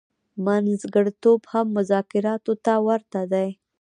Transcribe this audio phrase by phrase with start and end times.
[0.45, 3.49] منځګړتوب هم مذاکراتو ته ورته دی.